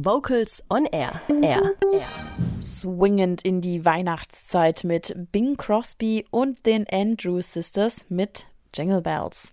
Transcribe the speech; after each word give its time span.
Vocals 0.00 0.62
on 0.70 0.86
Air. 0.86 1.22
Air. 1.42 1.74
Air. 1.92 2.62
Swingend 2.62 3.42
in 3.42 3.60
die 3.60 3.84
Weihnachtszeit 3.84 4.84
mit 4.84 5.12
Bing 5.32 5.56
Crosby 5.56 6.24
und 6.30 6.66
den 6.66 6.86
Andrew 6.88 7.40
Sisters 7.40 8.06
mit 8.08 8.46
Jingle 8.72 9.00
Bells. 9.00 9.52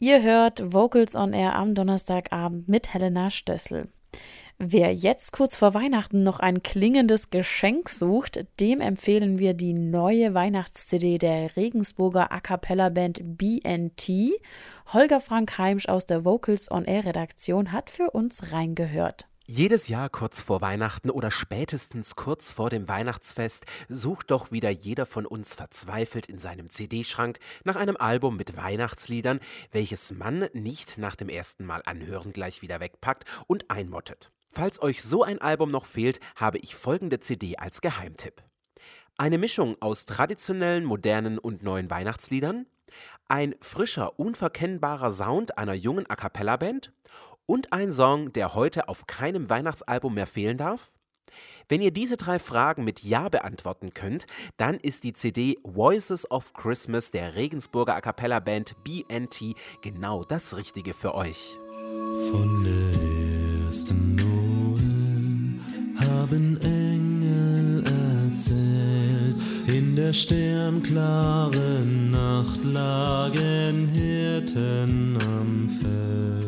Ihr 0.00 0.20
hört 0.20 0.72
Vocals 0.72 1.14
on 1.14 1.32
Air 1.32 1.54
am 1.54 1.76
Donnerstagabend 1.76 2.68
mit 2.68 2.92
Helena 2.92 3.30
Stössel. 3.30 3.86
Wer 4.58 4.92
jetzt 4.92 5.32
kurz 5.32 5.54
vor 5.54 5.74
Weihnachten 5.74 6.24
noch 6.24 6.40
ein 6.40 6.64
klingendes 6.64 7.30
Geschenk 7.30 7.88
sucht, 7.88 8.44
dem 8.58 8.80
empfehlen 8.80 9.38
wir 9.38 9.54
die 9.54 9.74
neue 9.74 10.34
Weihnachts-CD 10.34 11.18
der 11.18 11.56
Regensburger 11.56 12.32
A 12.32 12.40
Cappella 12.40 12.88
Band 12.88 13.20
BNT. 13.22 14.10
Holger 14.92 15.20
Frank 15.20 15.56
Heimsch 15.56 15.86
aus 15.88 16.04
der 16.04 16.24
Vocals 16.24 16.68
on 16.68 16.84
Air 16.84 17.04
Redaktion 17.04 17.70
hat 17.70 17.90
für 17.90 18.10
uns 18.10 18.50
reingehört. 18.50 19.28
Jedes 19.48 19.86
Jahr 19.86 20.10
kurz 20.10 20.40
vor 20.40 20.60
Weihnachten 20.60 21.08
oder 21.08 21.30
spätestens 21.30 22.16
kurz 22.16 22.50
vor 22.50 22.68
dem 22.68 22.88
Weihnachtsfest 22.88 23.64
sucht 23.88 24.32
doch 24.32 24.50
wieder 24.50 24.70
jeder 24.70 25.06
von 25.06 25.24
uns 25.24 25.54
verzweifelt 25.54 26.26
in 26.26 26.40
seinem 26.40 26.68
CD-Schrank 26.68 27.38
nach 27.62 27.76
einem 27.76 27.96
Album 27.96 28.36
mit 28.36 28.56
Weihnachtsliedern, 28.56 29.38
welches 29.70 30.10
man 30.10 30.48
nicht 30.52 30.98
nach 30.98 31.14
dem 31.14 31.28
ersten 31.28 31.64
Mal 31.64 31.80
anhören 31.86 32.32
gleich 32.32 32.60
wieder 32.60 32.80
wegpackt 32.80 33.24
und 33.46 33.70
einmottet. 33.70 34.32
Falls 34.52 34.82
euch 34.82 35.04
so 35.04 35.22
ein 35.22 35.40
Album 35.40 35.70
noch 35.70 35.86
fehlt, 35.86 36.18
habe 36.34 36.58
ich 36.58 36.74
folgende 36.74 37.20
CD 37.20 37.56
als 37.56 37.80
Geheimtipp. 37.80 38.42
Eine 39.16 39.38
Mischung 39.38 39.76
aus 39.78 40.06
traditionellen, 40.06 40.84
modernen 40.84 41.38
und 41.38 41.62
neuen 41.62 41.88
Weihnachtsliedern, 41.88 42.66
ein 43.28 43.54
frischer, 43.60 44.18
unverkennbarer 44.18 45.12
Sound 45.12 45.56
einer 45.56 45.74
jungen 45.74 46.10
A 46.10 46.16
cappella 46.16 46.56
Band 46.56 46.92
und 47.46 47.72
ein 47.72 47.92
Song, 47.92 48.32
der 48.32 48.54
heute 48.54 48.88
auf 48.88 49.06
keinem 49.06 49.48
Weihnachtsalbum 49.48 50.14
mehr 50.14 50.26
fehlen 50.26 50.58
darf? 50.58 50.92
Wenn 51.68 51.82
ihr 51.82 51.90
diese 51.90 52.16
drei 52.16 52.38
Fragen 52.38 52.84
mit 52.84 53.02
Ja 53.02 53.28
beantworten 53.28 53.90
könnt, 53.90 54.26
dann 54.56 54.76
ist 54.76 55.04
die 55.04 55.12
CD 55.12 55.58
Voices 55.64 56.30
of 56.30 56.52
Christmas 56.52 57.10
der 57.10 57.34
Regensburger 57.34 57.96
A 57.96 58.00
cappella 58.00 58.40
Band 58.40 58.76
BNT 58.84 59.56
genau 59.82 60.22
das 60.22 60.56
Richtige 60.56 60.94
für 60.94 61.14
euch. 61.14 61.58
Von 62.30 62.64
der 62.64 63.66
ersten 63.66 64.16
haben 66.26 66.60
Engel 66.62 67.84
erzählt. 67.84 69.36
In 69.68 69.96
der 69.96 70.12
sternklaren 70.12 72.10
Nacht 72.10 72.64
lagen 72.64 73.88
Hirten 73.88 75.18
am 75.22 75.68
Feld. 75.68 76.45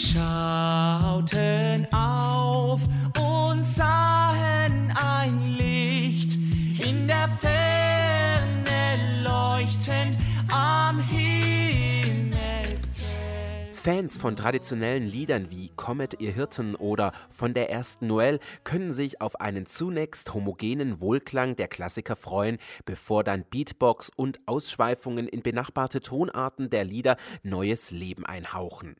Schauten 0.00 1.86
auf 1.92 2.80
und 3.20 3.66
sahen 3.66 4.94
ein 4.96 5.44
Licht 5.44 6.38
in 6.78 7.06
der 7.06 7.28
Ferne 7.28 9.22
leuchtend 9.22 10.16
am 10.50 11.00
Fans 13.74 14.16
von 14.18 14.36
traditionellen 14.36 15.06
Liedern 15.06 15.50
wie 15.50 15.70
Comet, 15.76 16.16
ihr 16.18 16.32
Hirten 16.32 16.74
oder 16.76 17.12
von 17.30 17.52
der 17.54 17.70
ersten 17.70 18.06
Noel 18.06 18.38
können 18.64 18.92
sich 18.92 19.20
auf 19.20 19.40
einen 19.40 19.66
zunächst 19.66 20.32
homogenen 20.32 21.00
Wohlklang 21.00 21.56
der 21.56 21.68
Klassiker 21.68 22.16
freuen, 22.16 22.58
bevor 22.86 23.24
dann 23.24 23.44
Beatbox 23.50 24.10
und 24.16 24.40
Ausschweifungen 24.46 25.28
in 25.28 25.42
benachbarte 25.42 26.00
Tonarten 26.00 26.70
der 26.70 26.84
Lieder 26.84 27.16
neues 27.42 27.90
Leben 27.90 28.24
einhauchen. 28.24 28.96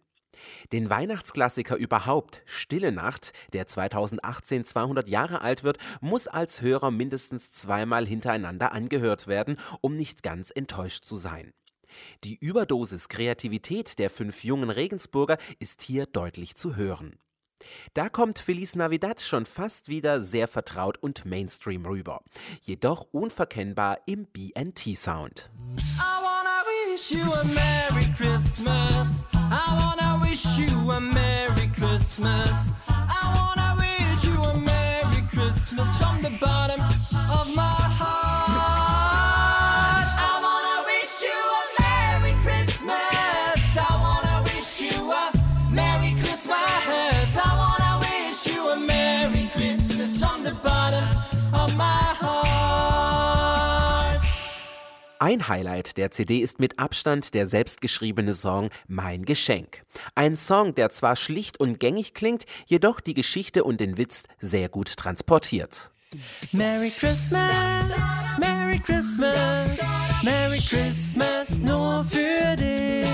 Den 0.73 0.91
Weihnachtsklassiker 0.91 1.77
überhaupt, 1.77 2.43
Stille 2.45 2.93
Nacht, 2.93 3.33
der 3.53 3.67
2018 3.67 4.65
200 4.65 5.09
Jahre 5.09 5.41
alt 5.41 5.65
wird, 5.65 5.79
muss 6.01 6.29
als 6.29 6.61
Hörer 6.61 6.91
mindestens 6.91 7.51
zweimal 7.51 8.07
hintereinander 8.07 8.73
angehört 8.73 9.27
werden, 9.27 9.59
um 9.81 9.95
nicht 9.95 10.23
ganz 10.23 10.51
enttäuscht 10.51 11.05
zu 11.05 11.17
sein. 11.17 11.53
Die 12.25 12.37
Überdosis 12.37 13.09
Kreativität 13.09 13.99
der 13.99 14.11
fünf 14.11 14.45
jungen 14.45 14.71
Regensburger 14.71 15.39
ist 15.59 15.83
hier 15.83 16.07
deutlich 16.07 16.55
zu 16.57 16.77
hören. 16.77 17.19
Da 17.95 18.09
kommt 18.09 18.39
Feliz 18.39 18.75
Navidad 18.75 19.21
schon 19.21 19.45
fast 19.45 19.89
wieder 19.89 20.23
sehr 20.23 20.49
vertraut 20.49 20.99
und 20.99 21.27
Mainstream 21.27 21.85
rüber, 21.85 22.23
jedoch 22.63 23.07
unverkennbar 23.13 23.99
im 24.07 24.27
BNT-Sound. 24.27 25.51
I 25.77 26.01
wanna 26.23 26.65
wish 26.67 27.11
you 27.11 27.33
a 27.33 27.45
Merry 27.45 28.10
Ein 55.23 55.47
Highlight 55.49 55.97
der 55.97 56.11
CD 56.11 56.39
ist 56.39 56.59
mit 56.59 56.79
Abstand 56.79 57.35
der 57.35 57.47
selbstgeschriebene 57.47 58.35
Song 58.35 58.71
Mein 58.89 59.25
Geschenk. 59.25 59.85
Ein 60.15 60.35
Song, 60.35 60.75
der 60.75 60.91
zwar 60.91 61.15
schlicht 61.15 61.61
und 61.61 61.79
gängig 61.79 62.15
klingt, 62.15 62.47
jedoch 62.67 63.01
die 63.01 63.15
Geschichte 63.15 63.63
und 63.63 63.81
den 63.81 63.97
Witz 63.97 64.25
sehr 64.41 64.69
gut 64.69 64.97
transportiert. 64.97 65.93
Merry 66.53 66.91
Christmas, 66.91 68.37
Merry 68.37 68.81
Christmas, 68.81 69.79
Merry 70.25 70.59
Christmas 70.59 71.61
nur 71.63 72.05
für 72.05 72.57
dich. 72.57 73.07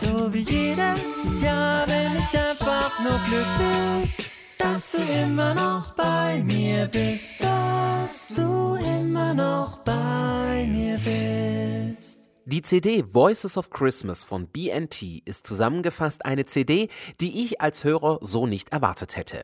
So 0.00 0.32
wie 0.32 0.40
jedes 0.40 1.42
Jahr 1.42 1.84
bin 1.84 2.16
ich 2.16 2.38
einfach 2.38 2.98
nur 3.00 3.20
glücklich, 3.26 4.30
dass 4.56 4.92
du 4.92 4.98
immer 5.24 5.52
noch 5.52 5.92
bei 5.92 6.42
mir 6.42 6.86
bist, 6.86 7.38
dass 7.38 8.28
du 8.28 8.76
immer 8.76 9.34
noch 9.34 9.78
bei 9.80 10.66
mir 10.66 10.96
bist. 10.96 12.05
Die 12.48 12.62
CD 12.62 13.02
Voices 13.12 13.58
of 13.58 13.70
Christmas 13.70 14.22
von 14.22 14.46
BNT 14.46 15.20
ist 15.24 15.48
zusammengefasst 15.48 16.24
eine 16.24 16.44
CD, 16.44 16.88
die 17.20 17.42
ich 17.42 17.60
als 17.60 17.82
Hörer 17.82 18.20
so 18.20 18.46
nicht 18.46 18.68
erwartet 18.68 19.16
hätte. 19.16 19.42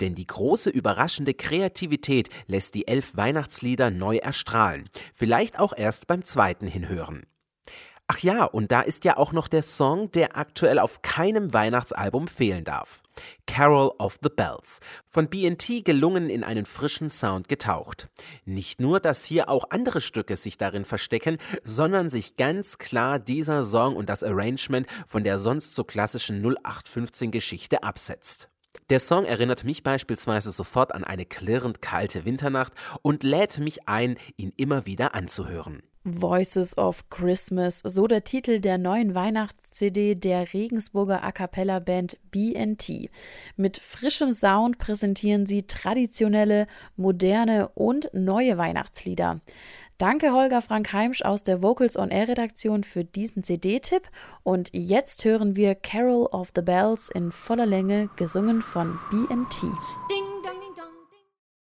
Denn 0.00 0.14
die 0.14 0.28
große 0.28 0.70
überraschende 0.70 1.34
Kreativität 1.34 2.28
lässt 2.46 2.76
die 2.76 2.86
elf 2.86 3.16
Weihnachtslieder 3.16 3.90
neu 3.90 4.18
erstrahlen, 4.18 4.88
vielleicht 5.14 5.58
auch 5.58 5.72
erst 5.76 6.06
beim 6.06 6.24
zweiten 6.24 6.68
Hinhören. 6.68 7.26
Ach 8.06 8.18
ja, 8.18 8.44
und 8.44 8.70
da 8.70 8.82
ist 8.82 9.06
ja 9.06 9.16
auch 9.16 9.32
noch 9.32 9.48
der 9.48 9.62
Song, 9.62 10.12
der 10.12 10.36
aktuell 10.36 10.78
auf 10.78 11.00
keinem 11.00 11.54
Weihnachtsalbum 11.54 12.28
fehlen 12.28 12.62
darf. 12.62 13.02
Carol 13.46 13.92
of 13.98 14.18
the 14.22 14.28
Bells, 14.28 14.80
von 15.08 15.28
BNT 15.28 15.84
gelungen 15.84 16.28
in 16.28 16.44
einen 16.44 16.66
frischen 16.66 17.08
Sound 17.08 17.48
getaucht. 17.48 18.10
Nicht 18.44 18.78
nur, 18.78 19.00
dass 19.00 19.24
hier 19.24 19.48
auch 19.48 19.70
andere 19.70 20.02
Stücke 20.02 20.36
sich 20.36 20.58
darin 20.58 20.84
verstecken, 20.84 21.38
sondern 21.62 22.10
sich 22.10 22.36
ganz 22.36 22.76
klar 22.76 23.18
dieser 23.18 23.62
Song 23.62 23.96
und 23.96 24.10
das 24.10 24.22
Arrangement 24.22 24.86
von 25.06 25.24
der 25.24 25.38
sonst 25.38 25.74
so 25.74 25.84
klassischen 25.84 26.44
0815 26.44 27.30
Geschichte 27.30 27.84
absetzt. 27.84 28.50
Der 28.90 29.00
Song 29.00 29.24
erinnert 29.24 29.64
mich 29.64 29.82
beispielsweise 29.82 30.50
sofort 30.50 30.94
an 30.94 31.04
eine 31.04 31.24
klirrend 31.24 31.80
kalte 31.80 32.26
Winternacht 32.26 32.74
und 33.00 33.22
lädt 33.22 33.58
mich 33.60 33.88
ein, 33.88 34.18
ihn 34.36 34.52
immer 34.58 34.84
wieder 34.84 35.14
anzuhören. 35.14 35.82
Voices 36.04 36.76
of 36.76 37.08
Christmas, 37.08 37.80
so 37.82 38.06
der 38.06 38.24
Titel 38.24 38.60
der 38.60 38.76
neuen 38.76 39.14
Weihnachts-CD 39.14 40.14
der 40.14 40.52
Regensburger 40.52 41.24
A 41.24 41.32
cappella 41.32 41.78
Band 41.78 42.18
BNT. 42.30 43.10
Mit 43.56 43.78
frischem 43.78 44.30
Sound 44.30 44.78
präsentieren 44.78 45.46
sie 45.46 45.66
traditionelle, 45.66 46.66
moderne 46.96 47.68
und 47.74 48.10
neue 48.12 48.58
Weihnachtslieder. 48.58 49.40
Danke 49.96 50.32
Holger 50.32 50.60
Frank 50.60 50.92
Heimsch 50.92 51.22
aus 51.22 51.44
der 51.44 51.62
Vocals 51.62 51.96
on 51.96 52.10
Air 52.10 52.28
Redaktion 52.28 52.84
für 52.84 53.04
diesen 53.04 53.44
CD-Tipp 53.44 54.02
und 54.42 54.70
jetzt 54.72 55.24
hören 55.24 55.56
wir 55.56 55.74
Carol 55.74 56.26
of 56.26 56.50
the 56.54 56.62
Bells 56.62 57.08
in 57.08 57.30
voller 57.30 57.66
Länge 57.66 58.10
gesungen 58.16 58.60
von 58.60 58.98
BNT. 59.10 59.62
Ding 60.10 60.23